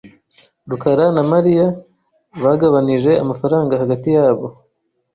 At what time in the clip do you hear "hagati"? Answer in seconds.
3.81-4.07